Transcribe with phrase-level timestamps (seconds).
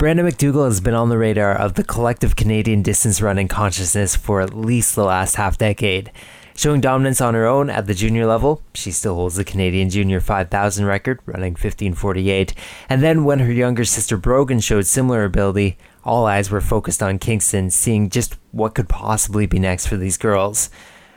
[0.00, 4.40] Brenna McDougall has been on the radar of the collective Canadian distance running consciousness for
[4.40, 6.12] at least the last half decade.
[6.54, 10.20] Showing dominance on her own at the junior level, she still holds the Canadian Junior
[10.20, 12.54] 5000 record, running 1548.
[12.88, 17.18] And then when her younger sister Brogan showed similar ability, all eyes were focused on
[17.18, 20.70] Kingston, seeing just what could possibly be next for these girls.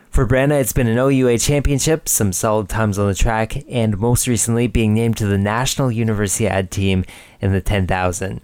[0.10, 4.28] For Brenna, it's been an OUA championship, some solid times on the track, and most
[4.28, 7.06] recently being named to the National university Universiade team
[7.40, 8.42] in the 10,000.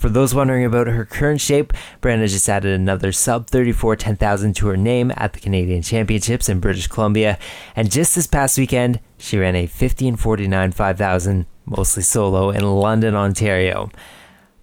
[0.00, 4.68] For those wondering about her current shape, Brenna just added another sub 34 10,000 to
[4.68, 7.38] her name at the Canadian Championships in British Columbia,
[7.76, 13.90] and just this past weekend, she ran a 1549 5000, mostly solo, in London, Ontario.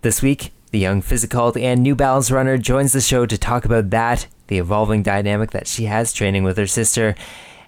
[0.01, 3.91] This week, the young physical and New Balance runner joins the show to talk about
[3.91, 7.13] that, the evolving dynamic that she has training with her sister,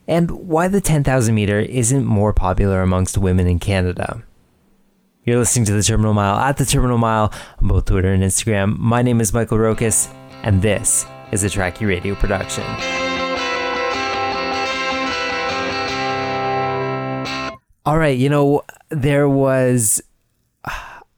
[0.07, 4.23] and why the 10,000 meter isn't more popular amongst women in Canada.
[5.29, 8.79] You're listening to The Terminal Mile at The Terminal Mile on both Twitter and Instagram.
[8.79, 10.11] My name is Michael Rokas,
[10.41, 12.63] and this is a Trackie Radio production.
[17.85, 20.01] All right, you know, there was.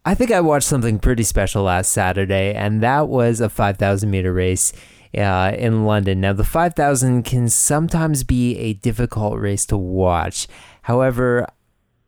[0.03, 4.33] I think I watched something pretty special last Saturday, and that was a 5,000 meter
[4.33, 4.73] race
[5.17, 6.19] uh, in London.
[6.19, 10.49] Now, the 5,000 can sometimes be a difficult race to watch.
[10.81, 11.47] However,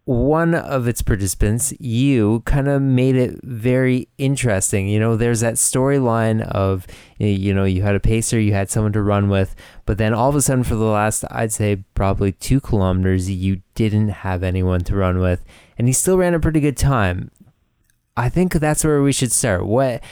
[0.06, 4.88] one of its participants, you, kind of made it very interesting.
[4.88, 6.86] You know, there's that storyline of,
[7.20, 10.30] you know, you had a pacer, you had someone to run with, but then all
[10.30, 14.82] of a sudden, for the last, I'd say, probably two kilometers, you didn't have anyone
[14.82, 15.46] to run with,
[15.78, 17.32] and he still ran a pretty good time.
[18.18, 19.66] I think that's where we should start.
[19.66, 20.04] What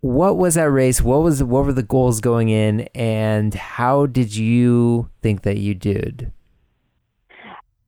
[0.00, 1.00] what was that race?
[1.00, 5.74] What was what were the goals going in, and how did you think that you
[5.74, 6.32] did?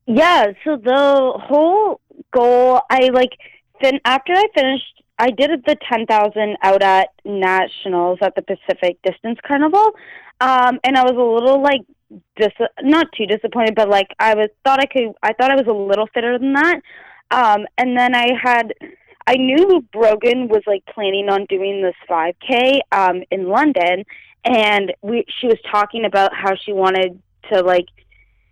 [0.07, 1.99] Yeah, so the whole
[2.31, 3.31] goal, I like,
[3.81, 9.39] fin- after I finished, I did the 10,000 out at Nationals at the Pacific Distance
[9.45, 9.91] Carnival.
[10.41, 11.81] Um, and I was a little like,
[12.35, 15.67] dis- not too disappointed, but like, I was, thought I could, I thought I was
[15.67, 16.81] a little fitter than that.
[17.31, 18.73] Um, and then I had,
[19.25, 24.03] I knew Brogan was like planning on doing this 5K, um, in London.
[24.43, 27.19] And we, she was talking about how she wanted
[27.51, 27.87] to like,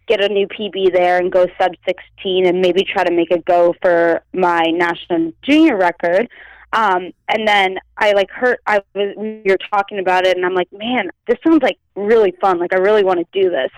[0.08, 3.40] get a new PB there and go sub 16 and maybe try to make a
[3.40, 6.30] go for my national junior record.
[6.74, 10.56] Um, and then I like heard I was we were talking about it, and I'm
[10.56, 12.58] like, man, this sounds like really fun.
[12.58, 13.70] Like I really want to do this.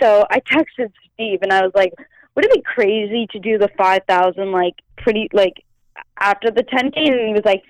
[0.00, 1.94] So I texted Steve, and I was like,
[2.34, 5.64] would it be crazy to do the 5,000 like pretty like
[6.20, 6.96] after the 10k?
[6.96, 7.62] And he was like,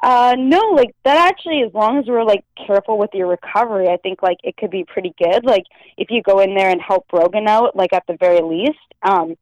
[0.00, 3.96] uh, no, like that actually, as long as we're like careful with your recovery, I
[3.96, 5.44] think like it could be pretty good.
[5.44, 5.64] Like
[5.96, 8.78] if you go in there and help Brogan out, like at the very least.
[9.02, 9.36] Um,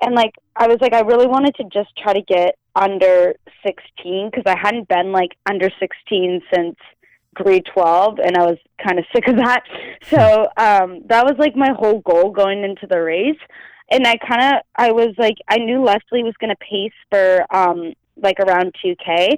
[0.00, 3.34] and like I was like, I really wanted to just try to get under
[3.66, 6.76] 16 because I hadn't been like under 16 since
[7.34, 9.62] grade 12 and I was kind of sick of that.
[10.08, 13.38] So, um, that was like my whole goal going into the race.
[13.90, 17.44] And I kind of, I was like, I knew Leslie was going to pace for,
[17.54, 19.36] um, like around 2K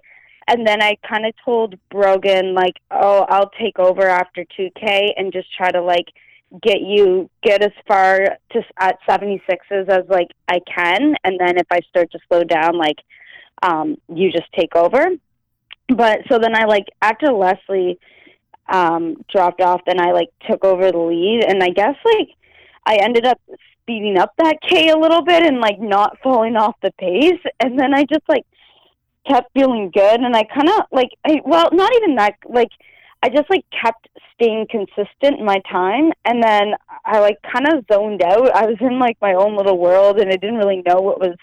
[0.52, 5.32] and then I kind of told Brogan like, "Oh, I'll take over after 2K and
[5.32, 6.08] just try to like
[6.62, 11.66] get you get as far to at 76s as like I can, and then if
[11.70, 12.98] I start to slow down, like
[13.62, 15.08] um, you just take over."
[15.88, 17.98] But so then I like after Leslie
[18.68, 22.28] um, dropped off, then I like took over the lead, and I guess like
[22.84, 23.40] I ended up
[23.80, 27.78] speeding up that K a little bit and like not falling off the pace, and
[27.78, 28.44] then I just like
[29.26, 32.70] kept feeling good and I kind of like I well not even that like
[33.22, 36.74] I just like kept staying consistent in my time and then
[37.04, 38.50] I like kind of zoned out.
[38.54, 41.36] I was in like my own little world and I didn't really know what was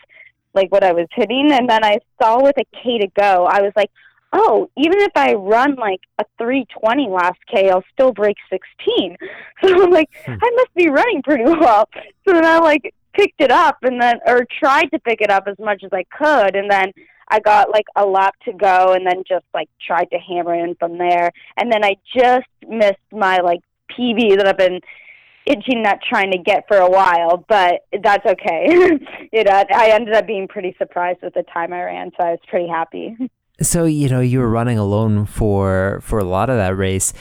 [0.53, 3.45] like what I was hitting and then I saw with a K to go.
[3.45, 3.91] I was like,
[4.33, 9.15] "Oh, even if I run like a 320 last K, I'll still break 16."
[9.61, 10.31] So I'm like, hmm.
[10.31, 11.89] I must be running pretty well.
[12.25, 15.43] So then I like picked it up and then or tried to pick it up
[15.47, 16.91] as much as I could and then
[17.29, 20.75] I got like a lap to go and then just like tried to hammer in
[20.75, 21.31] from there.
[21.57, 23.61] And then I just missed my like
[23.91, 24.81] PB that I've been
[25.45, 28.67] itching at trying to get for a while, but that's okay.
[29.33, 32.31] you know, I ended up being pretty surprised with the time I ran, so I
[32.31, 33.17] was pretty happy.
[33.61, 37.11] So, you know, you were running alone for for a lot of that race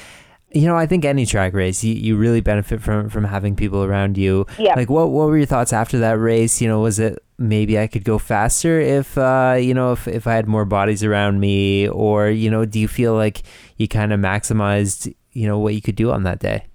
[0.52, 3.84] you know, I think any track race, you, you really benefit from from having people
[3.84, 4.46] around you.
[4.58, 4.74] Yeah.
[4.74, 6.60] Like, what what were your thoughts after that race?
[6.60, 10.26] You know, was it maybe I could go faster if uh, you know if if
[10.26, 13.42] I had more bodies around me, or you know, do you feel like
[13.76, 16.66] you kind of maximized you know what you could do on that day?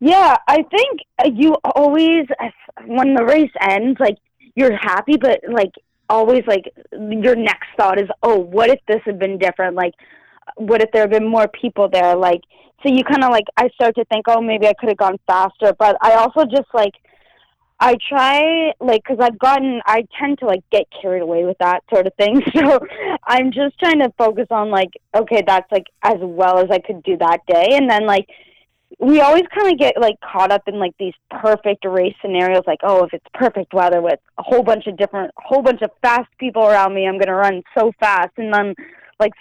[0.00, 1.00] Yeah, I think
[1.38, 2.26] you always
[2.86, 4.18] when the race ends, like
[4.54, 5.72] you're happy, but like
[6.08, 9.74] always like your next thought is, oh, what if this had been different?
[9.74, 9.94] Like,
[10.56, 12.16] what if there had been more people there?
[12.16, 12.40] Like,
[12.82, 15.18] so you kind of like, I start to think, oh, maybe I could have gone
[15.26, 15.74] faster.
[15.78, 16.92] But I also just like,
[17.80, 21.82] I try like because I've gotten I tend to like get carried away with that
[21.92, 22.40] sort of thing.
[22.54, 22.78] So
[23.26, 27.02] I'm just trying to focus on like okay, that's like as well as I could
[27.02, 28.26] do that day, and then like
[29.00, 32.78] we always kind of get like caught up in like these perfect race scenarios like
[32.82, 36.28] oh if it's perfect weather with a whole bunch of different whole bunch of fast
[36.38, 38.74] people around me i'm going to run so fast and then
[39.18, 39.32] like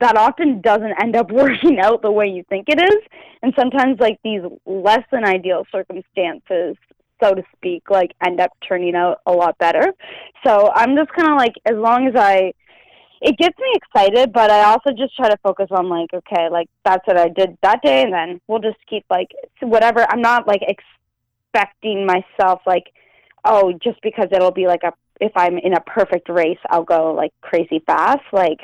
[0.00, 3.08] that often doesn't end up working out the way you think it is
[3.42, 6.76] and sometimes like these less than ideal circumstances
[7.22, 9.92] so to speak, like end up turning out a lot better.
[10.46, 12.52] So I'm just kind of like, as long as I,
[13.20, 16.68] it gets me excited, but I also just try to focus on like, okay, like
[16.84, 19.28] that's what I did that day, and then we'll just keep like
[19.62, 20.06] whatever.
[20.10, 22.92] I'm not like expecting myself like,
[23.44, 27.14] oh, just because it'll be like a if I'm in a perfect race, I'll go
[27.14, 28.20] like crazy fast.
[28.34, 28.60] Like,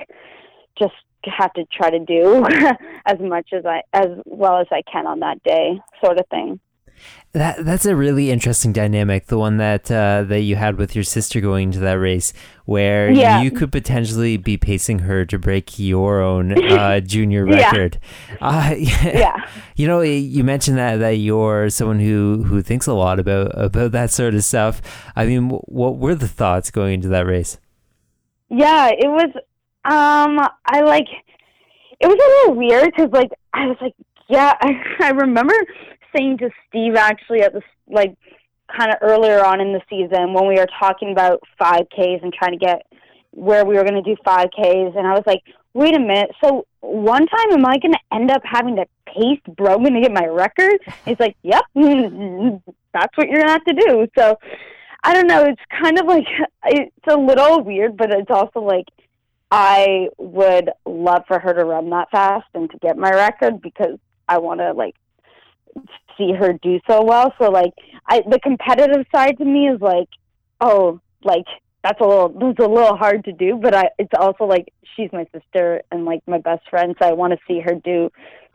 [0.78, 0.92] just
[1.30, 2.44] have to try to do
[3.06, 6.60] as much as I as well as I can on that day, sort of thing.
[7.32, 11.02] That that's a really interesting dynamic, the one that uh, that you had with your
[11.02, 12.34] sister going to that race,
[12.66, 13.40] where yeah.
[13.40, 17.98] you could potentially be pacing her to break your own uh, junior record.
[18.40, 18.92] Uh, yeah.
[19.02, 19.36] Uh, yeah.
[19.76, 23.92] You know, you mentioned that that you're someone who who thinks a lot about about
[23.92, 24.82] that sort of stuff.
[25.16, 27.58] I mean, what were the thoughts going into that race?
[28.50, 29.30] Yeah, it was.
[29.84, 31.06] Um, I like.
[32.00, 33.94] It was a little weird because, like, I was like,
[34.28, 35.54] yeah, I, I remember
[36.16, 38.16] saying to Steve actually at the like
[38.76, 42.52] kind of earlier on in the season when we were talking about 5Ks and trying
[42.52, 42.86] to get
[43.32, 45.42] where we were going to do 5Ks, and I was like,
[45.74, 46.30] wait a minute.
[46.42, 50.12] So one time, am I going to end up having to pace Brogan to get
[50.12, 50.78] my record?
[51.04, 54.06] He's like, yep, that's what you're going to have to do.
[54.16, 54.38] So
[55.02, 55.44] I don't know.
[55.44, 56.24] It's kind of like
[56.64, 58.86] it's a little weird, but it's also like
[59.54, 63.98] I would love for her to run that fast and to get my record because
[64.26, 64.94] I want to like
[66.16, 67.34] see her do so well.
[67.38, 67.74] So like
[68.08, 70.08] I the competitive side to me is like,
[70.62, 71.44] oh, like
[71.84, 75.10] that's a little that's a little hard to do, but I it's also like she's
[75.12, 78.08] my sister and like my best friend, so I want to see her do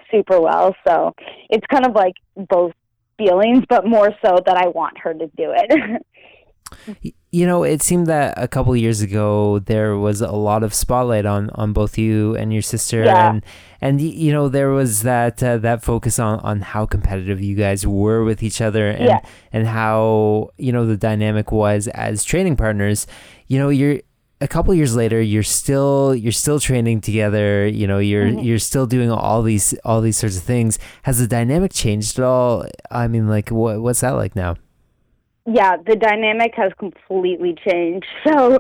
[0.10, 0.76] super well.
[0.88, 1.14] So
[1.52, 2.16] it's kind of like
[2.50, 2.74] both
[3.20, 7.14] feelings, but more so that I want her to do it.
[7.32, 11.26] you know, it seemed that a couple years ago there was a lot of spotlight
[11.26, 13.30] on, on both you and your sister, yeah.
[13.30, 13.46] and
[13.82, 17.86] and you know there was that uh, that focus on, on how competitive you guys
[17.86, 19.20] were with each other, and yeah.
[19.52, 23.06] and how you know the dynamic was as training partners.
[23.48, 24.00] You know, you're
[24.40, 27.68] a couple years later, you're still you're still training together.
[27.68, 28.40] You know, you're mm-hmm.
[28.40, 30.80] you're still doing all these all these sorts of things.
[31.04, 32.66] Has the dynamic changed at all?
[32.90, 34.56] I mean, like what what's that like now?
[35.48, 38.06] Yeah, the dynamic has completely changed.
[38.28, 38.60] So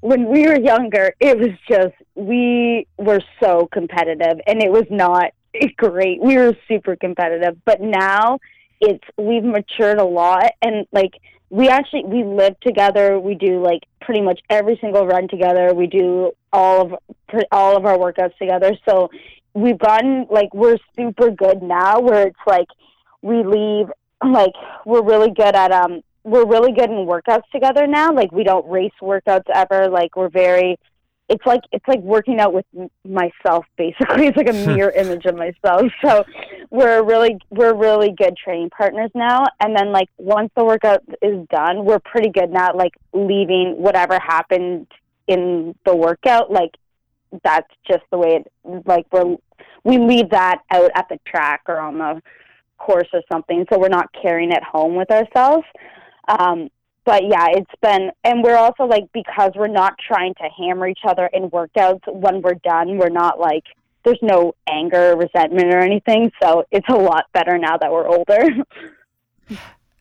[0.00, 5.32] when we were younger, it was just we were so competitive and it was not
[5.76, 6.22] great.
[6.22, 8.38] We were super competitive, but now
[8.80, 11.10] it's we've matured a lot and like
[11.50, 13.18] we actually we live together.
[13.18, 15.74] We do like pretty much every single run together.
[15.74, 16.94] We do all of
[17.50, 18.72] all of our workouts together.
[18.88, 19.10] So
[19.54, 22.68] we've gotten like we're super good now where it's like
[23.22, 23.88] we leave
[24.24, 24.52] like
[24.86, 28.12] we're really good at um we're really good in workouts together now.
[28.12, 29.88] Like we don't race workouts ever.
[29.88, 30.78] Like we're very
[31.28, 32.66] it's like it's like working out with
[33.04, 34.26] myself basically.
[34.28, 35.82] It's like a mirror image of myself.
[36.04, 36.24] So
[36.70, 39.44] we're really we're really good training partners now.
[39.60, 44.18] And then like once the workout is done, we're pretty good now like leaving whatever
[44.18, 44.86] happened
[45.30, 46.72] in the workout like
[47.44, 49.36] that's just the way it like we're
[49.84, 52.20] we leave that out at the track or on the
[52.78, 55.64] course or something so we're not carrying it home with ourselves
[56.38, 56.68] um,
[57.04, 61.00] but yeah, it's been, and we're also like, because we're not trying to hammer each
[61.06, 63.64] other in workouts when we're done, we're not like,
[64.04, 66.30] there's no anger, resentment, or anything.
[66.42, 68.44] So it's a lot better now that we're older.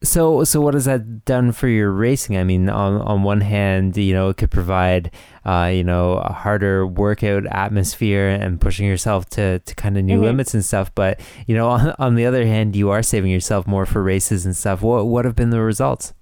[0.01, 2.37] So, so what has that done for your racing?
[2.37, 5.11] I mean, on on one hand, you know, it could provide,
[5.45, 10.15] uh, you know, a harder workout atmosphere and pushing yourself to, to kind of new
[10.15, 10.23] mm-hmm.
[10.23, 10.95] limits and stuff.
[10.95, 14.45] But you know, on, on the other hand, you are saving yourself more for races
[14.45, 14.81] and stuff.
[14.81, 16.13] What what have been the results?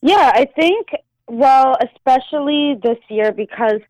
[0.00, 0.88] Yeah, I think,
[1.26, 3.80] well, especially this year because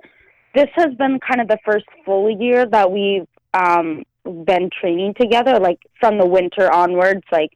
[0.55, 5.59] this has been kind of the first full year that we've um, been training together,
[5.59, 7.23] like from the winter onwards.
[7.31, 7.51] Like,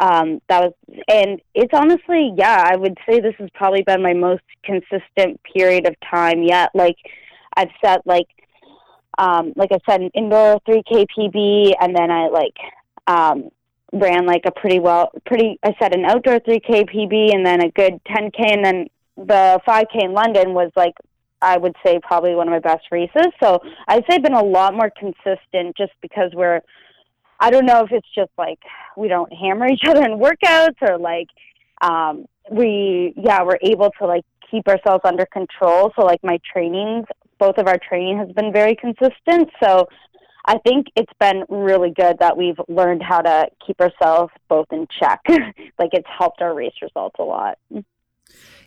[0.00, 0.72] um, that was,
[1.08, 5.86] and it's honestly, yeah, I would say this has probably been my most consistent period
[5.86, 6.70] of time yet.
[6.74, 6.96] Like,
[7.56, 8.28] I've set, like,
[9.18, 12.56] um, like I said, an indoor 3K PB, and then I, like,
[13.08, 13.48] um,
[13.92, 15.58] ran like a pretty well, pretty.
[15.62, 20.04] I set an outdoor 3K PB and then a good 10K, and then the 5K
[20.04, 20.94] in London was like
[21.40, 23.28] I would say probably one of my best races.
[23.40, 26.60] So I'd say been a lot more consistent just because we're
[27.40, 28.58] I don't know if it's just like
[28.96, 31.28] we don't hammer each other in workouts or like
[31.80, 35.92] um we yeah, we're able to like keep ourselves under control.
[35.96, 37.06] So like my trainings,
[37.38, 39.50] both of our training has been very consistent.
[39.62, 39.88] So
[40.44, 44.86] I think it's been really good that we've learned how to keep ourselves both in
[44.98, 45.20] check.
[45.78, 47.58] like it's helped our race results a lot.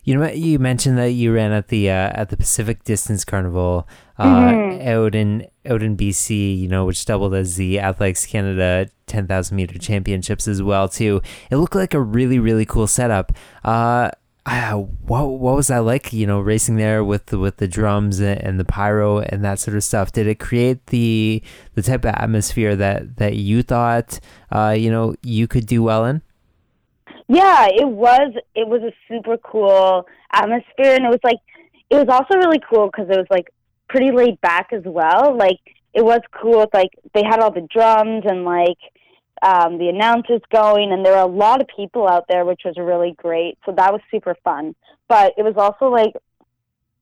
[0.03, 3.87] You know, you mentioned that you ran at the uh, at the Pacific Distance Carnival
[4.17, 4.87] uh, mm-hmm.
[4.87, 6.57] out in out in BC.
[6.57, 11.21] You know, which doubled as the Athletics Canada ten thousand meter championships as well too.
[11.51, 13.31] It looked like a really really cool setup.
[13.63, 14.09] Uh,
[14.45, 16.11] uh, what what was that like?
[16.11, 19.77] You know, racing there with the, with the drums and the pyro and that sort
[19.77, 20.11] of stuff.
[20.11, 21.43] Did it create the
[21.75, 24.19] the type of atmosphere that that you thought
[24.51, 26.23] uh, you know you could do well in?
[27.27, 28.33] Yeah, it was.
[28.55, 31.39] It was a super cool atmosphere, and it was like
[31.91, 33.53] it was also really cool because it was like
[33.89, 35.37] pretty laid back as well.
[35.37, 35.59] Like
[35.93, 36.63] it was cool.
[36.63, 38.79] It's like they had all the drums and like
[39.41, 42.75] um, the announcers going, and there were a lot of people out there, which was
[42.77, 43.57] really great.
[43.65, 44.75] So that was super fun.
[45.07, 46.13] But it was also like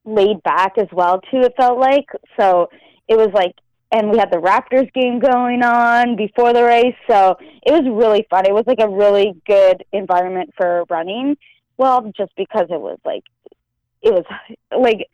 [0.05, 1.41] laid back as well too.
[1.41, 2.05] It felt like
[2.39, 2.69] so
[3.08, 3.55] it was like,
[3.91, 8.25] and we had the Raptors game going on before the race, so it was really
[8.29, 8.46] fun.
[8.46, 11.38] It was like a really good environment for running.
[11.77, 13.24] Well, just because it was like,
[14.01, 14.25] it was
[14.77, 15.10] like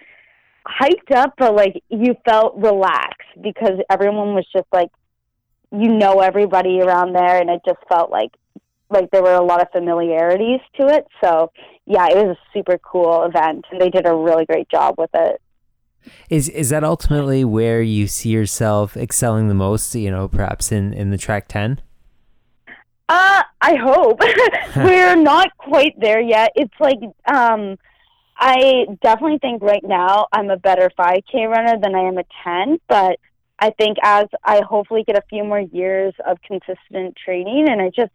[0.68, 4.90] hyped up, but like you felt relaxed because everyone was just like
[5.72, 8.32] you know everybody around there, and it just felt like
[8.90, 11.08] like there were a lot of familiarities to it.
[11.24, 11.52] So
[11.86, 15.10] yeah, it was a super cool event, and they did a really great job with
[15.14, 15.42] it.
[16.30, 19.96] Is is that ultimately where you see yourself excelling the most?
[19.96, 21.82] You know, perhaps in in the track ten.
[23.08, 24.20] Uh, I hope
[24.76, 26.52] we're not quite there yet.
[26.56, 26.98] It's like
[27.32, 27.78] um,
[28.38, 32.80] I definitely think right now I'm a better 5K runner than I am a 10,
[32.88, 33.20] but
[33.60, 37.90] I think as I hopefully get a few more years of consistent training and I
[37.90, 38.12] just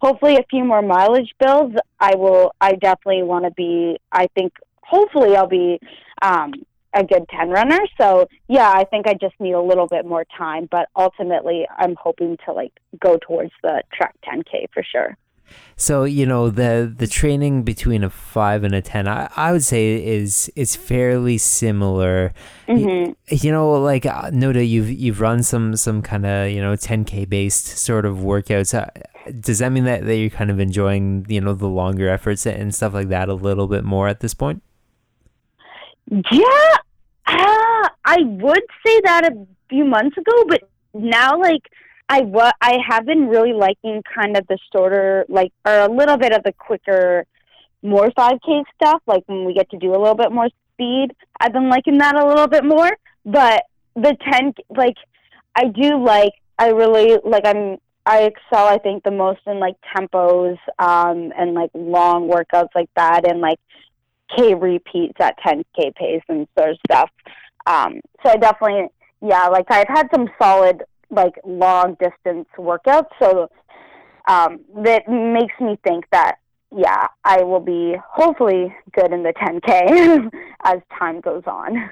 [0.00, 4.52] hopefully a few more mileage builds, I will, I definitely want to be, I think
[4.82, 5.78] hopefully I'll be
[6.20, 6.52] um,
[6.92, 7.78] a good 10 runner.
[7.98, 11.94] So yeah, I think I just need a little bit more time, but ultimately I'm
[11.94, 15.16] hoping to like go towards the track 10K for sure.
[15.76, 19.64] So you know the the training between a five and a ten, I, I would
[19.64, 22.32] say is is fairly similar.
[22.68, 22.88] Mm-hmm.
[22.88, 26.76] You, you, know, like uh, Noda, you've you've run some some kind of you know
[26.76, 28.74] ten k based sort of workouts.
[28.74, 28.86] Uh,
[29.40, 32.74] does that mean that, that you're kind of enjoying you know the longer efforts and
[32.74, 34.62] stuff like that a little bit more at this point?
[36.10, 36.76] Yeah,
[37.26, 40.62] uh, I would say that a few months ago, but
[40.94, 41.62] now like
[42.08, 46.16] I what I have been really liking kind of the shorter, like or a little
[46.16, 47.24] bit of the quicker,
[47.82, 49.02] more 5K stuff.
[49.06, 51.08] Like when we get to do a little bit more speed,
[51.40, 52.90] I've been liking that a little bit more.
[53.24, 54.96] But the 10, like
[55.54, 57.46] I do like, I really like.
[57.46, 58.66] I'm I excel.
[58.66, 63.40] I think the most in like tempos um, and like long workouts like that, and
[63.40, 63.60] like
[64.36, 67.10] K repeats at 10K pace and sort of stuff.
[67.66, 68.88] Um, so I definitely,
[69.20, 70.82] yeah, like I've had some solid
[71.12, 73.08] like long distance workouts.
[73.20, 73.48] So
[74.26, 76.36] um, that makes me think that
[76.74, 80.30] yeah, I will be hopefully good in the 10K
[80.64, 81.90] as time goes on.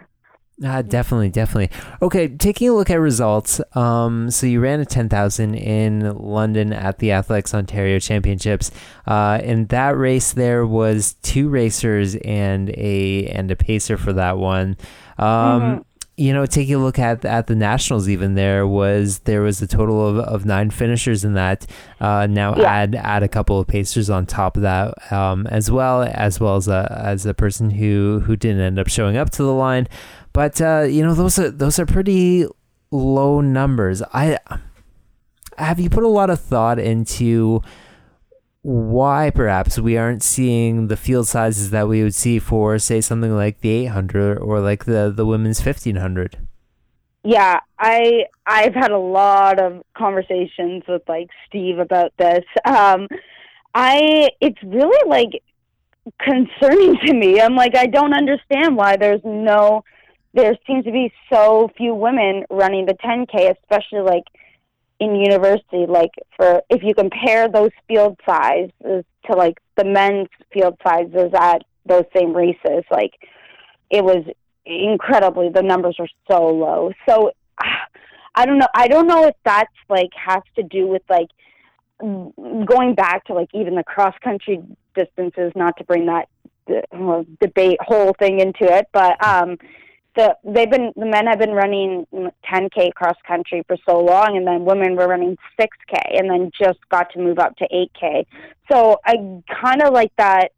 [0.62, 1.70] Uh, definitely, definitely.
[2.02, 3.62] Okay, taking a look at results.
[3.74, 8.70] Um, so you ran a 10,000 in London at the Athletics Ontario Championships.
[9.06, 14.36] Uh, in that race, there was two racers and a and a pacer for that
[14.36, 14.76] one.
[15.18, 15.80] Um, mm-hmm
[16.20, 19.66] you know, taking a look at at the nationals, even there was there was a
[19.66, 21.66] total of, of nine finishers in that.
[21.98, 22.70] Uh, now yeah.
[22.70, 26.56] add add a couple of pacers on top of that um, as well, as well
[26.56, 29.88] as a as a person who who didn't end up showing up to the line.
[30.34, 32.44] But uh, you know, those are those are pretty
[32.90, 34.02] low numbers.
[34.12, 34.38] I
[35.56, 37.62] have you put a lot of thought into
[38.62, 43.34] why perhaps we aren't seeing the field sizes that we would see for say something
[43.34, 46.36] like the 800 or like the the women's 1500
[47.24, 52.44] yeah i i've had a lot of conversations with like steve about this.
[52.66, 53.08] Um
[53.74, 55.42] i it's really like
[56.18, 57.40] concerning to me.
[57.40, 59.84] I'm like i don't understand why there's no
[60.34, 64.24] there seems to be so few women running the 10k especially like
[65.00, 70.76] in university, like for if you compare those field sizes to like the men's field
[70.86, 73.14] sizes at those same races, like
[73.90, 74.24] it was
[74.66, 76.92] incredibly the numbers were so low.
[77.08, 77.32] So
[78.34, 78.68] I don't know.
[78.74, 81.28] I don't know if that's like has to do with like
[82.00, 84.62] going back to like even the cross country
[84.94, 85.52] distances.
[85.56, 86.28] Not to bring that
[87.40, 89.56] debate whole thing into it, but um,
[90.16, 94.46] the they've been the men have been running 10k cross country for so long, and
[94.46, 98.26] then women were running 6k, and then just got to move up to 8k.
[98.70, 99.14] So I
[99.62, 100.52] kind of like that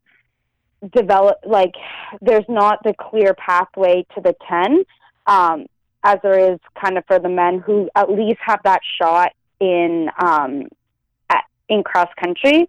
[0.93, 1.73] develop like
[2.21, 4.83] there's not the clear pathway to the 10
[5.27, 5.65] um,
[6.03, 10.09] as there is kind of for the men who at least have that shot in
[10.21, 10.67] um,
[11.29, 12.67] at, in cross country.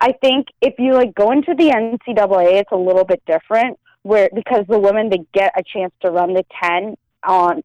[0.00, 4.28] I think if you like go into the NCAA, it's a little bit different where
[4.34, 7.62] because the women they get a chance to run the 10 on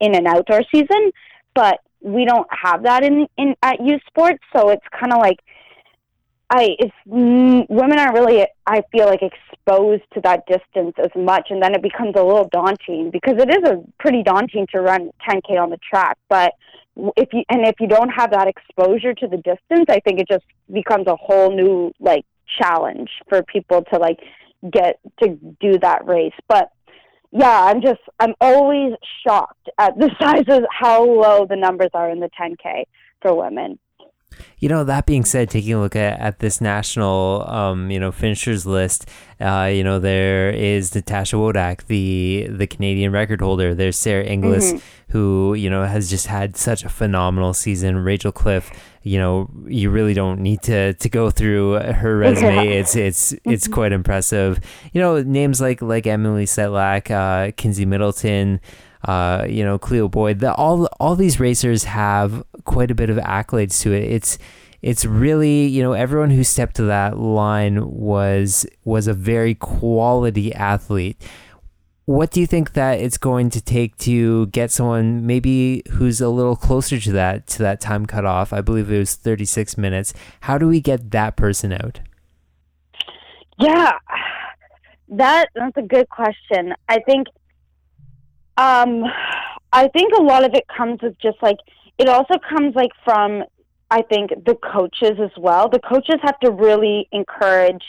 [0.00, 1.12] in an outdoor season,
[1.54, 5.40] but we don't have that in in at U Sports, so it's kind of like
[6.50, 11.48] I it's mm, women aren't really I feel like exposed to that distance as much,
[11.50, 15.10] and then it becomes a little daunting because it is a pretty daunting to run
[15.28, 16.18] 10k on the track.
[16.28, 16.52] But
[17.16, 20.28] if you and if you don't have that exposure to the distance, I think it
[20.28, 22.24] just becomes a whole new like
[22.60, 24.20] challenge for people to like
[24.70, 26.34] get to do that race.
[26.48, 26.70] But
[27.32, 28.94] yeah, I'm just I'm always
[29.26, 32.84] shocked at the size of how low the numbers are in the 10k
[33.20, 33.78] for women.
[34.58, 38.12] You know, that being said, taking a look at, at this national, um, you know,
[38.12, 39.08] finishers list,
[39.40, 43.74] uh, you know, there is Natasha Wodak, the the Canadian record holder.
[43.74, 45.05] There's Sarah Inglis, mm-hmm.
[45.16, 47.96] Who you know has just had such a phenomenal season.
[47.96, 48.70] Rachel Cliff,
[49.02, 52.68] you know, you really don't need to to go through her resume.
[52.68, 53.72] It's it's it's mm-hmm.
[53.72, 54.60] quite impressive.
[54.92, 58.60] You know, names like like Emily Setlack, uh, Kinsey Middleton
[59.06, 60.40] uh, you know, Cleo Boyd.
[60.40, 64.04] The, all all these racers have quite a bit of accolades to it.
[64.04, 64.38] It's
[64.82, 70.52] it's really you know everyone who stepped to that line was was a very quality
[70.54, 71.22] athlete.
[72.06, 76.28] What do you think that it's going to take to get someone maybe who's a
[76.28, 78.52] little closer to that to that time cutoff?
[78.52, 80.14] I believe it was 36 minutes.
[80.42, 81.98] How do we get that person out?
[83.58, 83.92] Yeah,
[85.08, 86.74] that that's a good question.
[86.88, 87.26] I think
[88.56, 89.02] um,
[89.72, 91.58] I think a lot of it comes with just like
[91.98, 93.42] it also comes like from
[93.90, 95.68] I think the coaches as well.
[95.68, 97.82] The coaches have to really encourage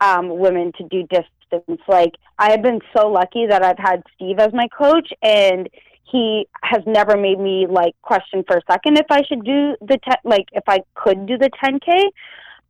[0.00, 1.06] um, women to do
[1.50, 1.80] distance.
[1.88, 5.68] Like I have been so lucky that I've had Steve as my coach, and
[6.10, 9.98] he has never made me like question for a second if I should do the
[9.98, 12.06] te- like if I could do the 10k.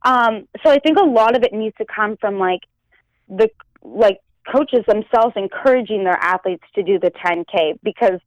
[0.03, 2.61] Um, so I think a lot of it needs to come from like
[3.29, 3.49] the
[3.83, 8.19] like coaches themselves encouraging their athletes to do the 10K because,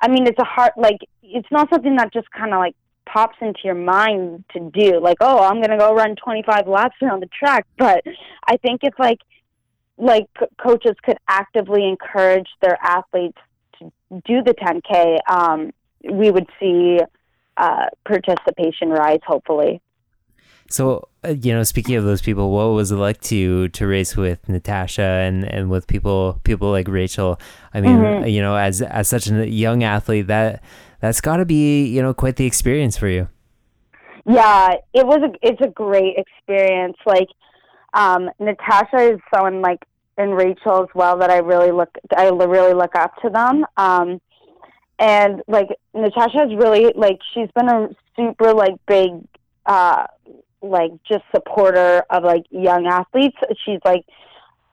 [0.00, 3.36] I mean, it's a hard, like, it's not something that just kind of like pops
[3.40, 5.00] into your mind to do.
[5.00, 7.66] Like, oh, I'm to go run 25 laps around the track.
[7.76, 8.02] But
[8.46, 9.18] I think if like,
[9.98, 10.26] like
[10.62, 13.38] coaches could actively encourage their athletes
[13.78, 13.92] to
[14.24, 15.72] do the 10K, um,
[16.10, 16.98] we would see
[17.56, 19.80] uh, participation rise, hopefully.
[20.70, 24.16] So, uh, you know, speaking of those people, what was it like to to race
[24.16, 27.40] with Natasha and, and with people people like Rachel?
[27.72, 28.26] I mean, mm-hmm.
[28.26, 30.62] you know, as as such a young athlete, that
[31.00, 33.28] that's got to be you know quite the experience for you.
[34.26, 36.98] Yeah, it was a it's a great experience.
[37.06, 37.28] Like,
[37.94, 39.84] um, Natasha is someone like
[40.18, 43.64] and Rachel as well that I really look I really look up to them.
[43.76, 44.20] Um,
[44.98, 49.10] and like Natasha is really like she's been a super like big
[49.64, 50.06] uh
[50.60, 53.36] like just supporter of like young athletes.
[53.64, 54.04] She's like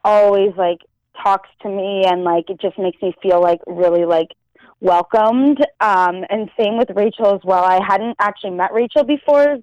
[0.04, 0.80] always like
[1.24, 4.30] talks to me and like it just makes me feel like really like
[4.86, 5.58] welcomed.
[5.82, 7.64] Um, and same with Rachel as well.
[7.64, 9.58] I hadn't actually met Rachel before,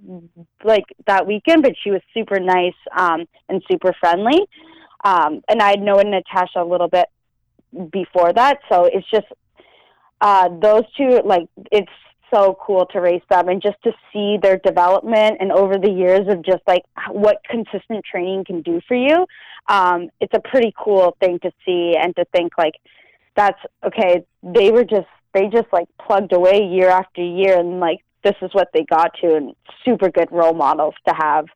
[0.64, 4.40] like that weekend, but she was super nice um, and super friendly.
[5.04, 7.06] Um, and I'd known Natasha a little bit
[7.90, 9.26] before that, so it's just
[10.20, 11.20] uh, those two.
[11.24, 11.90] Like it's
[12.32, 16.26] so cool to race them and just to see their development and over the years
[16.28, 19.26] of just like what consistent training can do for you.
[19.68, 22.74] Um, it's a pretty cool thing to see and to think like
[23.36, 24.24] that's okay.
[24.42, 28.50] They were just they just like plugged away year after year and like this is
[28.52, 31.46] what they got to and super good role models to have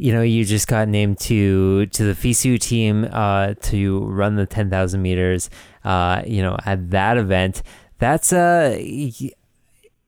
[0.00, 4.46] you know, you just got named to to the FISU team uh, to run the
[4.46, 5.50] ten thousand meters.
[5.84, 7.62] Uh, you know, at that event,
[7.98, 8.80] that's uh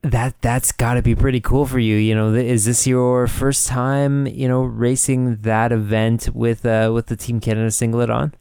[0.01, 1.95] that that's got to be pretty cool for you.
[1.97, 7.05] You know, is this your first time, you know, racing that event with uh with
[7.05, 8.33] the Team Canada singlet on?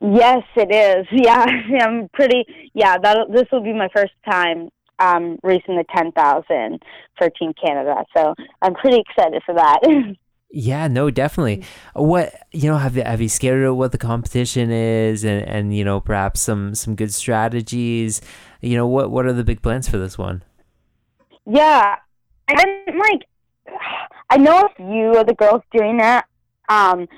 [0.00, 1.06] Yes, it is.
[1.12, 1.46] Yeah,
[1.80, 2.44] I'm pretty.
[2.74, 6.82] Yeah, that this will be my first time um, racing the 10,000
[7.16, 8.04] for Team Canada.
[8.16, 9.80] So I'm pretty excited for that.
[10.56, 11.64] Yeah, no, definitely.
[11.94, 15.76] What you know, have you have you scared of what the competition is, and and
[15.76, 18.20] you know, perhaps some some good strategies.
[18.60, 20.44] You know, what what are the big plans for this one?
[21.44, 21.96] Yeah,
[22.46, 23.26] and like,
[24.30, 26.26] I know a few of the girls doing that.
[26.68, 27.08] Um,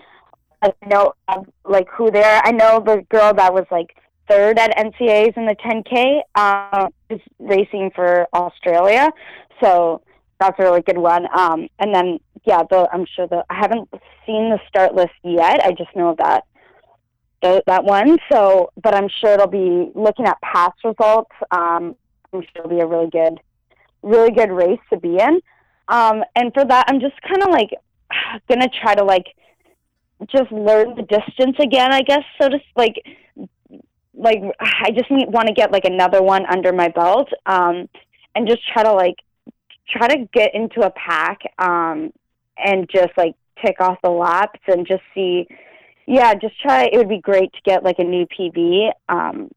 [0.83, 2.41] I know of, like who they're.
[2.45, 3.97] I know the girl that was like
[4.29, 9.11] third at NCAAs in the 10K um, is racing for Australia.
[9.63, 10.03] So
[10.41, 11.27] that's a really good one.
[11.37, 13.89] Um, and then, yeah, the, I'm sure the I haven't
[14.27, 15.65] seen the start list yet.
[15.65, 16.45] I just know that
[17.67, 18.19] that one.
[18.31, 21.31] So, but I'm sure it'll be looking at past results.
[21.51, 21.97] Um,
[22.33, 23.41] I'm sure it'll be a really good,
[24.03, 25.41] really good race to be in.
[25.89, 27.71] Um, and for that, I'm just kind of like
[28.49, 29.27] gonna try to like
[30.25, 31.93] just learn the distance again.
[31.93, 32.49] I guess so.
[32.49, 32.95] Just like
[34.15, 37.89] like I just need want to get like another one under my belt, um,
[38.35, 39.17] and just try to like
[39.89, 42.13] try to get into a pack, um,
[42.57, 45.47] and just like tick off the laps and just see.
[46.07, 46.85] Yeah, just try.
[46.85, 49.51] It would be great to get like a new PB, um,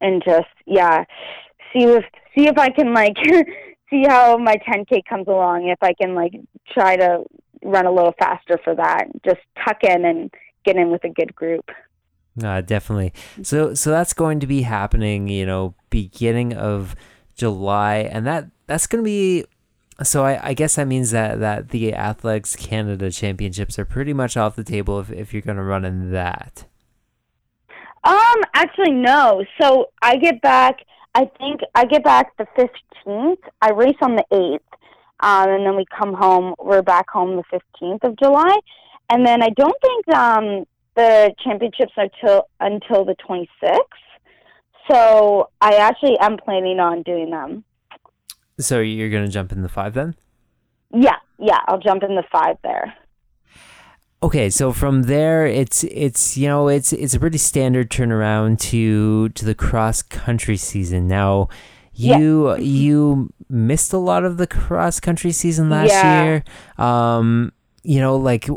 [0.00, 1.04] and just yeah,
[1.72, 3.16] see if see if I can like
[3.90, 5.68] see how my 10k comes along.
[5.68, 6.32] If I can like
[6.72, 7.24] try to
[7.62, 10.30] run a little faster for that, just tuck in and
[10.64, 11.70] get in with a good group.
[12.42, 13.12] Uh, definitely.
[13.42, 16.94] So so that's going to be happening, you know, beginning of
[17.34, 19.44] July, and that that's going to be.
[20.02, 24.36] So I, I guess that means that that the Athletics Canada Championships are pretty much
[24.36, 26.64] off the table if if you're going to run in that.
[28.04, 29.44] Um, actually, no.
[29.60, 30.78] So I get back.
[31.14, 33.40] I think I get back the fifteenth.
[33.60, 34.79] I race on the eighth,
[35.20, 36.54] um, and then we come home.
[36.58, 38.56] We're back home the fifteenth of July,
[39.10, 43.78] and then I don't think um the championships are till until the 26th.
[44.90, 47.64] So I actually am planning on doing them.
[48.58, 50.16] So you're going to jump in the five then?
[50.92, 52.94] Yeah, yeah, I'll jump in the five there.
[54.22, 59.30] Okay, so from there, it's it's you know it's it's a pretty standard turnaround to
[59.30, 61.08] to the cross country season.
[61.08, 61.48] Now,
[61.94, 66.24] you you missed a lot of the cross country season last yeah.
[66.24, 66.44] year.
[66.78, 68.48] Um, you know, like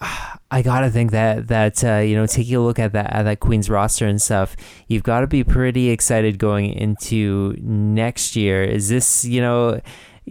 [0.52, 3.40] I gotta think that that uh, you know taking a look at that at that
[3.40, 4.56] Queens roster and stuff,
[4.88, 8.64] you've got to be pretty excited going into next year.
[8.64, 9.80] Is this you know?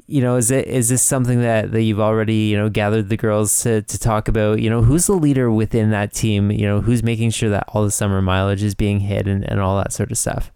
[0.08, 3.18] You know, is it is this something that, that you've already you know gathered the
[3.18, 4.62] girls to, to talk about?
[4.62, 6.52] You know, who's the leader within that team?
[6.52, 9.60] You know, who's making sure that all the summer mileage is being hit and, and
[9.60, 10.54] all that sort of stuff.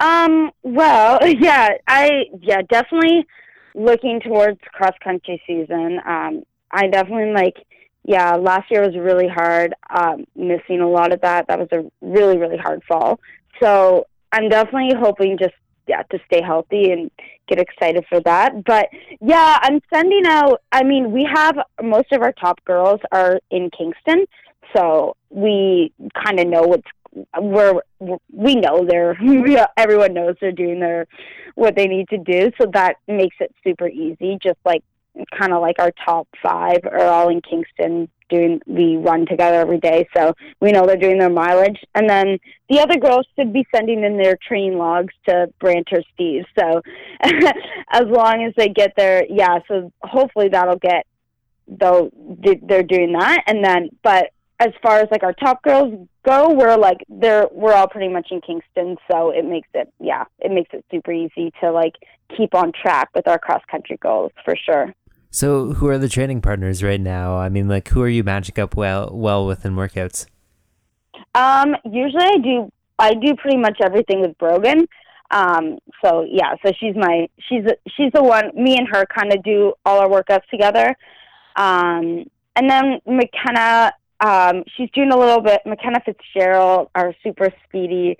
[0.00, 0.50] Um.
[0.62, 1.70] Well, yeah.
[1.86, 3.26] I yeah definitely
[3.74, 6.00] looking towards cross country season.
[6.06, 6.42] Um.
[6.70, 7.56] I definitely like
[8.08, 9.74] yeah, last year was really hard.
[9.90, 11.46] Um, missing a lot of that.
[11.48, 13.20] That was a really, really hard fall.
[13.60, 15.54] So I'm definitely hoping just
[15.86, 17.10] yeah to stay healthy and
[17.48, 18.64] get excited for that.
[18.64, 18.88] But
[19.20, 20.62] yeah, I'm sending out.
[20.72, 24.24] I mean, we have most of our top girls are in Kingston,
[24.74, 25.92] so we
[26.24, 26.88] kind of know what's
[27.38, 27.80] we're
[28.32, 29.16] we know they're
[29.76, 31.06] everyone knows they're doing their
[31.54, 32.50] what they need to do.
[32.60, 34.82] So that makes it super easy just like
[35.36, 39.78] kind of like our top five are all in Kingston doing we run together every
[39.78, 40.06] day.
[40.16, 41.78] So we know they're doing their mileage.
[41.94, 46.44] And then the other girls should be sending in their training logs to Branter Steve.
[46.58, 46.82] So
[47.22, 51.06] as long as they get there yeah so hopefully that'll get
[51.66, 52.10] though
[52.62, 53.42] they're doing that.
[53.46, 55.94] And then but as far as like our top girls
[56.24, 60.24] go we're like they're we're all pretty much in Kingston so it makes it yeah
[60.40, 61.94] it makes it super easy to like
[62.36, 64.94] keep on track with our cross country goals for sure
[65.30, 67.36] so, who are the training partners right now?
[67.36, 70.26] I mean, like, who are you matching up well well with in workouts?
[71.34, 74.86] Um, usually I do I do pretty much everything with Brogan.
[75.30, 77.64] Um, so yeah, so she's my she's
[77.96, 78.50] she's the one.
[78.54, 80.96] Me and her kind of do all our workouts together.
[81.56, 82.24] Um,
[82.56, 85.60] and then McKenna, um, she's doing a little bit.
[85.64, 88.18] McKenna Fitzgerald, our super speedy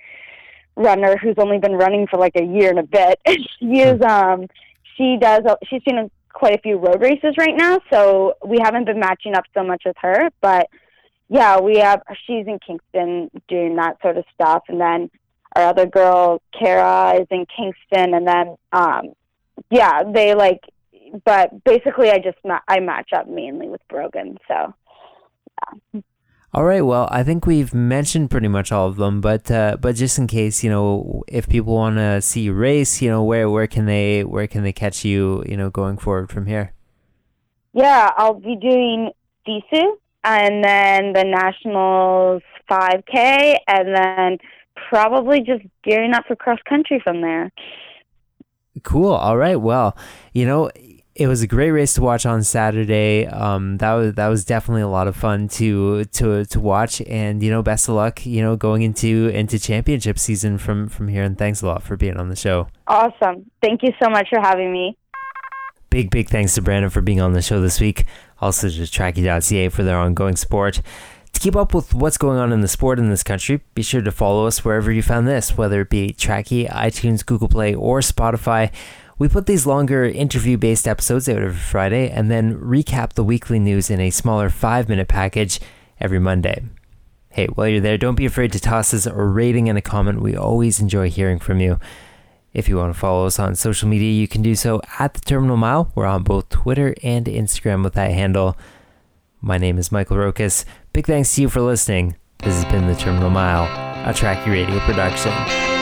[0.76, 3.20] runner, who's only been running for like a year and a bit.
[3.58, 4.46] she is um,
[4.96, 9.00] she does she's doing quite a few road races right now, so we haven't been
[9.00, 10.30] matching up so much with her.
[10.40, 10.68] But
[11.28, 15.10] yeah, we have she's in Kingston doing that sort of stuff, and then
[15.56, 19.12] our other girl Kara is in Kingston, and then um,
[19.70, 20.60] yeah, they like.
[21.24, 24.74] But basically, I just ma- I match up mainly with Brogan, so.
[26.54, 26.80] All right.
[26.80, 30.26] Well, I think we've mentioned pretty much all of them, but uh, but just in
[30.26, 33.84] case, you know, if people want to see you race, you know, where where can
[33.84, 36.72] they where can they catch you, you know, going forward from here?
[37.74, 39.10] Yeah, I'll be doing
[39.46, 44.38] FISU and then the Nationals 5K, and then
[44.88, 47.50] probably just gearing up for cross country from there.
[48.82, 49.12] Cool.
[49.12, 49.56] All right.
[49.56, 49.96] Well,
[50.32, 50.70] you know,
[51.18, 53.26] it was a great race to watch on Saturday.
[53.26, 57.42] Um, that was that was definitely a lot of fun to to to watch, and
[57.42, 61.24] you know, best of luck, you know, going into into championship season from from here.
[61.24, 62.68] And thanks a lot for being on the show.
[62.86, 63.50] Awesome!
[63.60, 64.96] Thank you so much for having me.
[65.90, 68.04] Big, big thanks to Brenna for being on the show this week.
[68.40, 70.80] Also to Trackie.ca for their ongoing support.
[71.32, 74.02] To keep up with what's going on in the sport in this country, be sure
[74.02, 78.00] to follow us wherever you found this, whether it be Trackie, iTunes, Google Play, or
[78.00, 78.70] Spotify.
[79.18, 83.58] We put these longer interview based episodes out every Friday and then recap the weekly
[83.58, 85.58] news in a smaller five minute package
[86.00, 86.62] every Monday.
[87.30, 90.22] Hey, while you're there, don't be afraid to toss us a rating and a comment.
[90.22, 91.80] We always enjoy hearing from you.
[92.52, 95.20] If you want to follow us on social media, you can do so at the
[95.20, 95.92] Terminal Mile.
[95.94, 98.56] We're on both Twitter and Instagram with that handle.
[99.40, 100.64] My name is Michael Rokas.
[100.92, 102.16] Big thanks to you for listening.
[102.38, 103.64] This has been the Terminal Mile,
[104.08, 105.77] a Trackie Radio production.